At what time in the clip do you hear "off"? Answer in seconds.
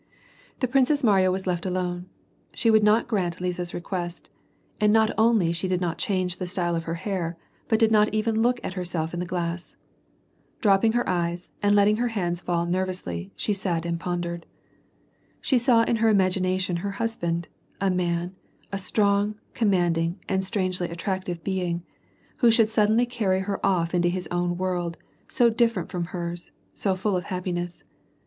23.63-23.93